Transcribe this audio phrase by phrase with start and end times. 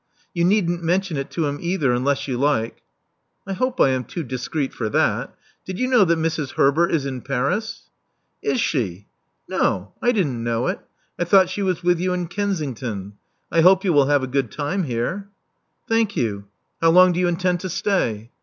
[0.33, 2.81] You needn't mention it to him either, unless you like."
[3.45, 5.35] I hope I am too discreet for that.
[5.63, 6.53] Did you know that Mrs.
[6.53, 7.91] Herbert is in Paris?"
[8.41, 9.05] Is she?
[9.47, 10.79] No, I didn't know it:
[11.19, 13.13] I thought she was with you in Kensington.
[13.51, 15.27] I hope you will have a good time here."
[15.87, 16.45] Thank you.
[16.81, 18.31] How long do you intend to stay?"